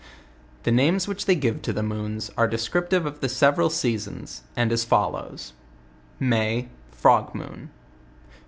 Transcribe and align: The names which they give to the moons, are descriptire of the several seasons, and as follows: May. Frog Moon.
The 0.63 0.71
names 0.71 1.07
which 1.07 1.27
they 1.27 1.35
give 1.35 1.61
to 1.61 1.71
the 1.71 1.83
moons, 1.83 2.31
are 2.35 2.49
descriptire 2.49 3.05
of 3.05 3.19
the 3.19 3.29
several 3.29 3.69
seasons, 3.69 4.41
and 4.55 4.71
as 4.71 4.83
follows: 4.83 5.53
May. 6.19 6.69
Frog 6.91 7.35
Moon. 7.35 7.69